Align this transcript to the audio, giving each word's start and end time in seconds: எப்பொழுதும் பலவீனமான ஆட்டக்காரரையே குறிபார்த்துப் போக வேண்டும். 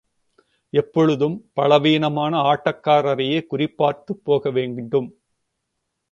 எப்பொழுதும் 0.73 1.49
பலவீனமான 1.53 2.37
ஆட்டக்காரரையே 2.53 3.39
குறிபார்த்துப் 3.51 4.23
போக 4.23 4.51
வேண்டும். 4.51 5.09